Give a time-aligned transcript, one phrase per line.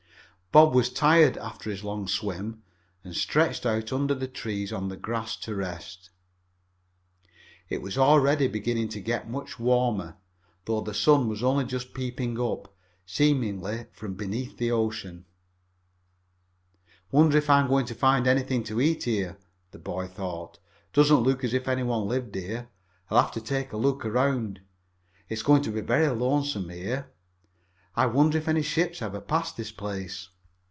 [0.53, 2.61] Bob was tired after his long swim
[3.05, 6.09] and stretched out under the trees on the grass to rest.
[7.69, 10.17] It was already beginning to get much warmer,
[10.65, 12.75] though the sun was only just peeping up,
[13.05, 15.23] seemingly from beneath the ocean.
[17.13, 19.37] "Wonder if I'm going to find anything to eat here,"
[19.71, 20.59] the boy thought.
[20.91, 22.67] "Doesn't look as if any one lived here.
[23.09, 24.59] I'll have to take a look around.
[25.29, 27.09] It's going to be very lonesome here.
[27.95, 30.27] I wonder if any ships ever pass this place?"